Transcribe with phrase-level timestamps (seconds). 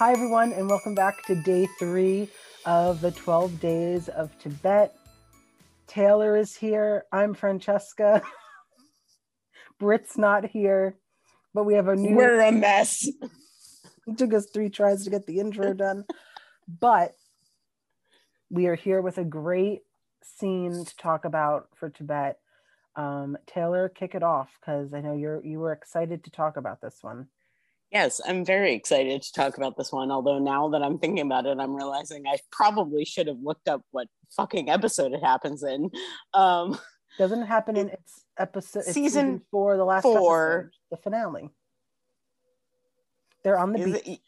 [0.00, 2.28] Hi, everyone, and welcome back to day three
[2.66, 4.92] of the 12 days of Tibette.
[5.86, 7.04] Taylor is here.
[7.12, 8.20] I'm Francesca.
[9.78, 10.96] Brit's not here,
[11.54, 12.16] but we have a new.
[12.16, 13.08] We're a mess.
[14.06, 16.04] It took us three tries to get the intro done,
[16.68, 17.12] but
[18.50, 19.82] we are here with a great
[20.22, 22.38] scene to talk about for Tibette.
[22.96, 26.82] Um, Taylor, kick it off because I know you're you were excited to talk about
[26.82, 27.28] this one.
[27.94, 30.10] Yes, I'm very excited to talk about this one.
[30.10, 33.82] Although now that I'm thinking about it, I'm realizing I probably should have looked up
[33.92, 35.92] what fucking episode it happens in.
[36.34, 36.76] Um,
[37.18, 40.58] Doesn't it happen in its episode it's Season season four, the last four.
[40.58, 41.50] episode, the finale.
[43.44, 44.02] They're on the beach.
[44.04, 44.20] it-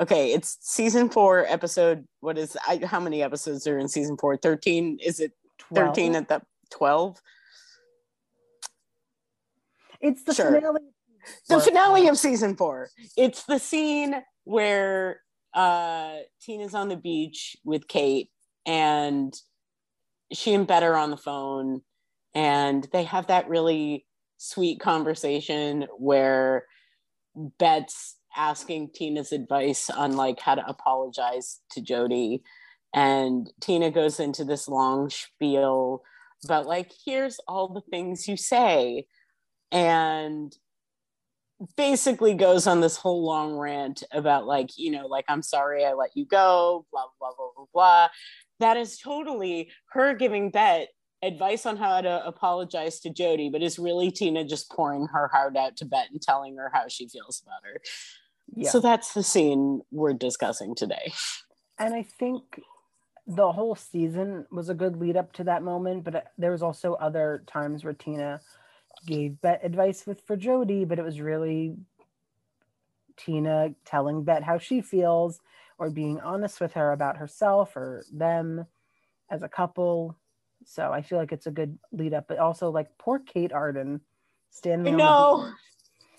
[0.00, 2.06] okay, it's season four, episode.
[2.20, 2.56] What is?
[2.66, 4.38] I, how many episodes are in season four?
[4.38, 4.98] Thirteen?
[5.04, 5.88] Is it 12.
[5.88, 7.20] thirteen at the twelve?
[10.00, 10.52] It's the Sure.
[10.52, 10.80] finale.
[11.48, 12.88] The Or- finale of season four.
[13.16, 15.20] It's the scene where
[15.54, 18.30] uh Tina's on the beach with Kate
[18.66, 19.34] and
[20.32, 21.82] she and Bette are on the phone
[22.34, 24.06] and they have that really
[24.38, 26.64] sweet conversation where
[27.58, 32.42] Bette's asking Tina's advice on like how to apologize to Jodi
[32.94, 36.02] and Tina goes into this long spiel
[36.44, 39.06] about like here's all the things you say
[39.70, 40.56] and
[41.76, 45.92] basically goes on this whole long rant about like you know like i'm sorry i
[45.92, 48.08] let you go blah blah blah blah blah
[48.60, 50.88] that is totally her giving bette
[51.22, 55.56] advice on how to apologize to jodi but is really tina just pouring her heart
[55.56, 57.80] out to bette and telling her how she feels about her.
[58.54, 58.70] Yeah.
[58.70, 61.12] so that's the scene we're discussing today.
[61.78, 62.60] And I think
[63.26, 66.62] the whole season was a good lead up to that moment, but uh, there was
[66.62, 68.40] also other times where Tina
[69.06, 71.76] gave Bette advice with for Jodi, but it was really
[73.16, 75.40] Tina telling Bette how she feels
[75.78, 78.66] or being honest with her about herself or them
[79.30, 80.16] as a couple.
[80.64, 84.00] So I feel like it's a good lead up, but also like poor Kate Arden
[84.50, 84.96] standing.
[84.96, 85.04] No.
[85.04, 85.52] on the know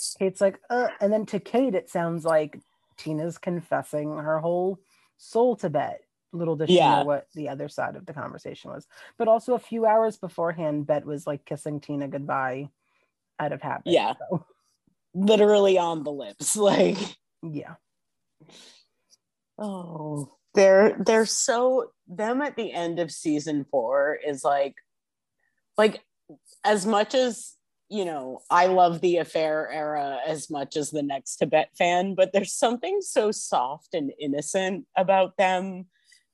[0.00, 0.18] beach.
[0.18, 2.60] Kate's like, uh, and then to Kate, it sounds like
[2.96, 4.78] Tina's confessing her whole
[5.18, 5.98] soul to Bette.
[6.32, 7.00] Little she Yeah.
[7.00, 8.86] know what the other side of the conversation was.
[9.18, 12.70] But also a few hours beforehand, Bette was like kissing Tina goodbye
[13.38, 13.86] out of habit.
[13.86, 14.14] Yeah.
[14.30, 14.46] So,
[15.14, 16.98] literally on the lips like
[17.42, 17.74] yeah.
[19.58, 24.74] Oh, they're they're so them at the end of season four is like
[25.76, 26.02] like
[26.64, 27.54] as much as
[27.88, 32.32] you know I love the affair era as much as the next Tibette fan, but
[32.32, 35.86] there's something so soft and innocent about them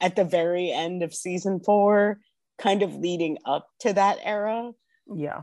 [0.00, 2.20] at the very end of season four,
[2.58, 4.72] kind of leading up to that era
[5.06, 5.42] Yeah.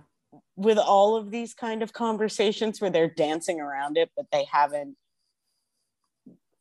[0.56, 4.98] with all of these kind of conversations where they're dancing around it, but they haven't.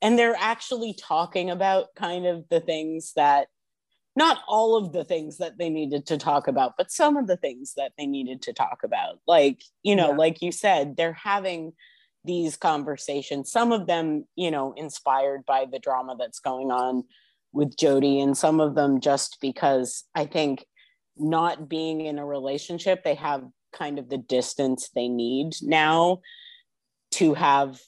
[0.03, 3.49] And they're actually talking about kind of the things that,
[4.17, 7.37] not all of the things that they needed to talk about, but some of the
[7.37, 9.21] things that they needed to talk about.
[9.27, 10.17] Like, you know, Yeah.
[10.17, 11.75] like you said, they're having
[12.25, 17.05] these conversations, some of them, you know, inspired by the drama that's going on
[17.53, 20.65] with Jodi, and some of them just because I think
[21.17, 26.21] not being in a relationship, they have kind of the distance they need now
[27.13, 27.81] to have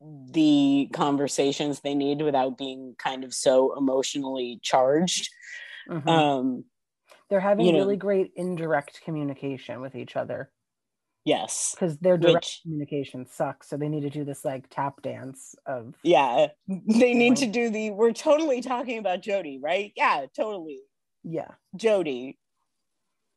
[0.00, 5.28] the conversations they need without being kind of so emotionally charged.
[5.88, 6.08] Mhm.
[6.08, 6.64] Um,
[7.28, 10.50] They're having you know- really great indirect communication with each other
[11.24, 11.74] yes.
[11.74, 13.68] because their direct Which- communication sucks.
[13.68, 16.48] So they need to do this like tap dance of Yeah.
[16.68, 19.92] They need to do the we're totally talking about Jodi, right?
[19.96, 20.80] Yeah, totally.
[21.24, 21.52] yeah.
[21.76, 22.38] Jodi.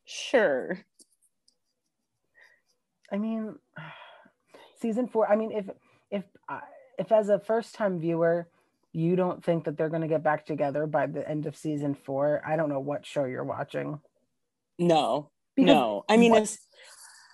[0.04, 0.78] Sure.
[3.12, 3.56] I mean,
[4.80, 5.30] season four.
[5.30, 5.66] I mean, if
[6.10, 6.60] if uh,
[6.98, 8.48] if as a first time viewer,
[8.92, 11.94] you don't think that they're going to get back together by the end of season
[11.94, 14.00] four, I don't know what show you're watching.
[14.78, 15.30] No.
[15.56, 16.04] Because no.
[16.08, 16.58] I mean what- it's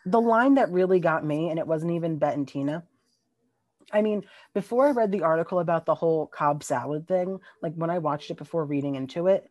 [0.06, 2.84] the line that really got me, and it wasn't even Bette and Tina.
[3.93, 4.22] I mean,
[4.55, 8.30] before I read the article about the whole Cobb salad thing, like when I watched
[8.30, 9.51] it before reading into it,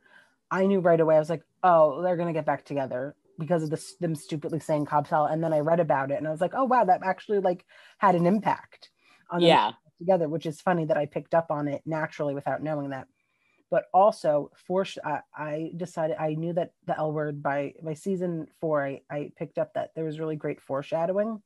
[0.50, 1.16] I knew right away.
[1.16, 4.86] I was like, "Oh, they're gonna get back together," because of this them stupidly saying
[4.86, 5.32] Cobb salad.
[5.32, 7.66] And then I read about it, and I was like, "Oh wow, that actually like
[7.98, 8.90] had an impact
[9.30, 9.72] on them yeah.
[10.00, 13.08] together," which is funny that I picked up on it naturally without knowing that.
[13.72, 18.48] But also, for I, I decided I knew that the L word by by season
[18.60, 21.42] four, I, I picked up that there was really great foreshadowing.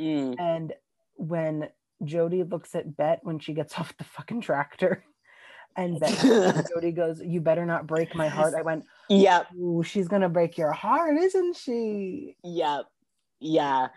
[0.00, 0.36] Mm.
[0.38, 0.72] And
[1.16, 1.68] when
[2.04, 5.04] Jodi looks at Bette when she gets off the fucking tractor,
[5.76, 9.54] and Bette, Jodi goes, "You better not break my heart." I went, Yep.
[9.56, 12.84] "Ooh, she's gonna break your heart, isn't she?" Yep.
[13.40, 13.88] Yeah.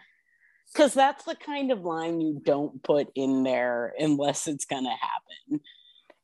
[0.74, 5.62] because that's the kind of line you don't put in there unless it's gonna happen.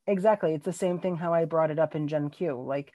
[0.06, 0.54] Exactly.
[0.54, 2.60] It's the same thing how I brought it up in Gen Q.
[2.60, 2.92] Like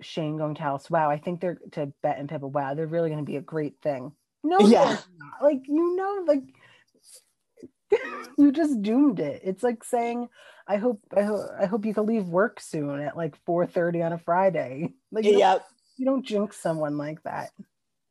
[0.00, 3.10] Shane going to Alice, wow, I think they're to Bette and Pippa, wow, they're really
[3.10, 4.12] gonna be a great thing.
[4.42, 4.98] No, yeah.
[5.40, 6.42] Like you know, like
[8.38, 9.42] you just doomed it.
[9.44, 10.28] It's like saying,
[10.66, 14.02] I hope I hope I hope you can leave work soon at like 4 30
[14.02, 14.92] on a Friday.
[15.12, 15.58] Like you yeah.
[15.96, 17.50] you don't jinx someone like that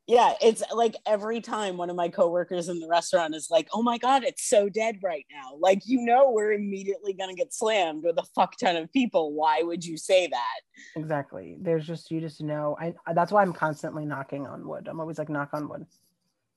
[0.07, 3.81] yeah it's like every time one of my coworkers in the restaurant is like oh
[3.81, 5.57] my god it's so dead right now.
[5.59, 9.33] Like you know we're immediately going to get slammed with a fuck ton of people.
[9.33, 10.59] Why would you say that?
[10.95, 11.57] Exactly.
[11.59, 12.75] There's just you just know.
[12.79, 14.87] I that's why i'm constantly knocking on wood.
[14.87, 15.85] I'm always like knock on wood.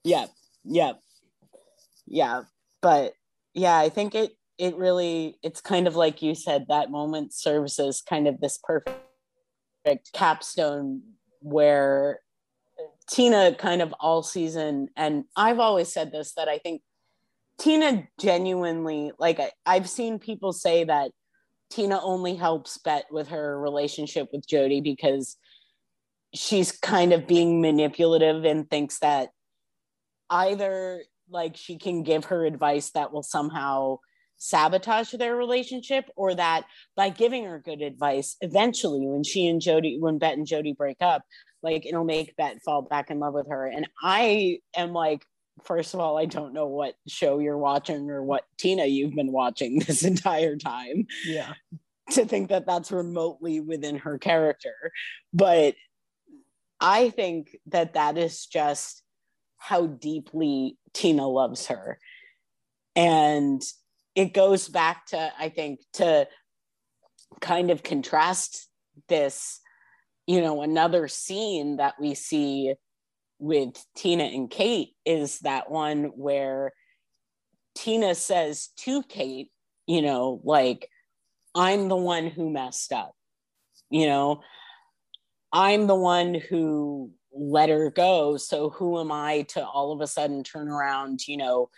[0.04, 0.26] Yeah.
[0.64, 0.92] Yeah.
[2.06, 2.42] Yeah.
[2.82, 3.14] But
[3.56, 7.78] yeah i think it it really it's kind of like you said that moment serves
[7.80, 8.92] as kind of this perfect
[10.12, 11.02] capstone
[11.40, 12.20] where
[13.10, 16.82] Tina kind of all season, and I've always said this that I think
[17.58, 21.12] Tina genuinely, like, I, I've seen people say that
[21.70, 25.36] Tina only helps Bette with her relationship with Jodi because
[26.34, 29.30] she's kind of being manipulative and thinks that
[30.30, 33.98] either like she can give her advice that will somehow
[34.36, 36.64] sabotage their relationship or that
[36.94, 40.98] by giving her good advice eventually when she and jodi when bette and jodi break
[41.00, 41.22] up
[41.66, 43.66] like it'll make bette fall back in love with her.
[43.66, 45.24] And i am like
[45.64, 49.32] first of all i don't know what show you're watching or what tina you've been
[49.32, 51.54] watching this entire time yeah.
[52.10, 54.92] to think that that's remotely within her character.
[55.32, 55.74] But
[56.80, 59.02] i think that that is just
[59.58, 61.98] how deeply tina loves her.
[62.94, 63.62] And
[64.14, 66.28] it goes back to i think to
[67.40, 68.68] kind of contrast
[69.08, 69.60] this
[70.26, 72.74] you know another scene that we see
[73.38, 76.72] with tina and kate is that one where
[77.74, 79.50] tina says to kate
[79.86, 80.88] you know like
[81.54, 83.14] i'm the one who messed up
[83.90, 84.40] you know
[85.52, 90.06] i'm the one who let her go so who am i to all of a
[90.06, 91.68] sudden turn around you know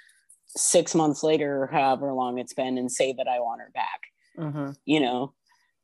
[0.56, 4.00] six months later, however long it's been, and say that I want her back.
[4.38, 4.70] Mm-hmm.
[4.84, 5.34] You know,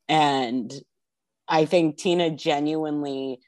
[0.09, 0.73] and
[1.49, 3.41] I think Tina genuinely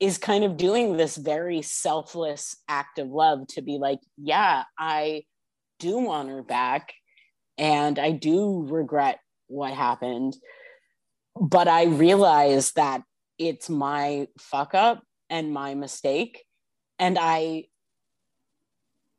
[0.00, 5.24] is kind of doing this very selfless act of love to be like, yeah, I
[5.78, 6.92] do want her back,
[7.58, 10.36] and I do regret what happened,
[11.40, 13.02] but I realize that
[13.38, 16.44] it's my fuck up and my mistake.
[16.98, 17.66] And I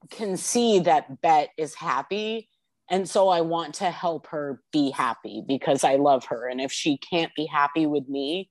[0.09, 2.49] can see that Bette is happy.
[2.89, 6.47] And so I want to help her be happy because I love her.
[6.47, 8.49] And if she can't be happy with me,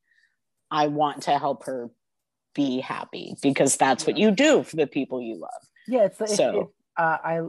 [0.71, 1.91] I want to help her
[2.55, 5.51] be happy because that's what you do for the people you love.
[5.87, 7.41] Yeah, it's the, so if, if, uh, I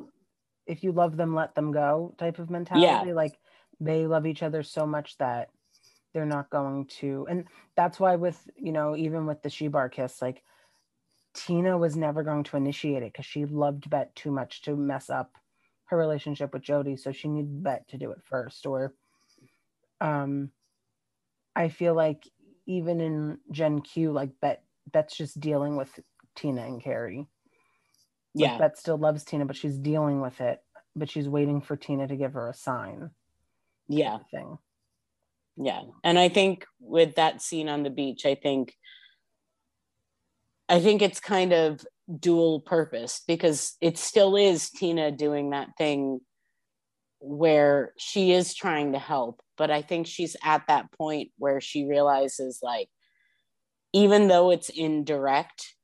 [0.68, 3.10] if you love them, let them go type of mentality.
[3.10, 3.14] Yeah.
[3.14, 3.38] Like
[3.80, 5.50] they love each other so much that
[6.14, 7.46] they're not going to, and
[7.76, 10.44] that's why with you know even with the she bar kiss, like
[11.34, 15.10] Tina was never going to initiate it because she loved Bette too much to mess
[15.10, 15.32] up
[15.88, 16.98] her relationship with Jodi.
[16.98, 18.66] So she needed Bette to do it first.
[18.66, 18.94] Or
[20.00, 20.52] um
[21.56, 22.24] I feel like
[22.66, 24.62] even in Gen Q, like Bette
[24.92, 26.00] Bette's just dealing with
[26.36, 27.28] Tina and Carrie.
[28.36, 28.58] Like yeah.
[28.58, 30.62] Bette still loves Tina, but she's dealing with it,
[30.96, 33.10] but she's waiting for Tina to give her a sign.
[33.88, 34.20] Yeah.
[34.32, 34.58] Thing.
[35.58, 35.82] Yeah.
[36.04, 38.76] And I think with that scene on the beach, I think
[40.70, 41.86] I think it's kind of
[42.20, 46.20] dual purpose because it still is Tina doing that thing
[47.20, 51.86] where she is trying to help, but I think she's at that point where she
[51.86, 52.90] realizes like
[53.94, 55.76] even though it's indirect,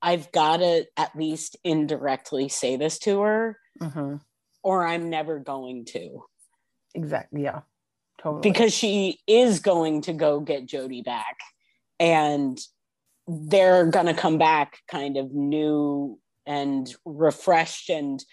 [0.00, 4.16] I've got to at least indirectly say this to her, mm-hmm.
[4.62, 6.22] or I'm never going to.
[6.94, 7.42] Exactly.
[7.42, 7.62] Yeah.
[8.22, 8.42] Totally.
[8.42, 11.36] Because she is going to go get Jodi back.
[11.98, 12.58] And
[13.28, 18.24] they're going to come back kind of new and refreshed and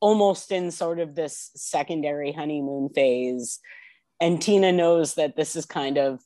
[0.00, 3.58] almost in sort of this secondary honeymoon phase.
[4.20, 6.20] And Tina knows that this is kind of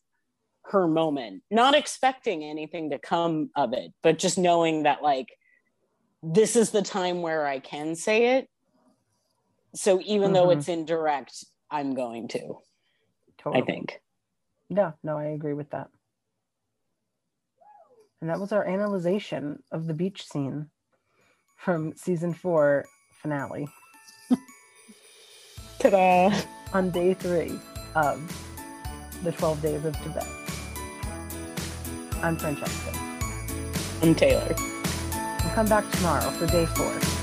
[0.64, 5.28] her moment, not expecting anything to come of it, but just knowing that, like,
[6.22, 8.48] this is the time where I can say it.
[9.74, 10.34] So even mm-hmm.
[10.34, 12.58] though it's indirect, I'm going to.
[13.38, 13.62] Totally.
[13.62, 14.00] I think.
[14.68, 15.88] Yeah, no, I agree with that.
[18.20, 20.70] And that was our analyzation of the beach scene
[21.56, 22.84] from season four
[23.22, 23.68] finale.
[25.78, 26.32] Ta-da!
[26.72, 27.58] On day three
[27.94, 28.20] of
[29.22, 30.26] the 12 days of Tibette.
[32.22, 32.92] I'm Francesca.
[34.02, 34.54] I'm Taylor.
[35.12, 37.17] and come back tomorrow for day four.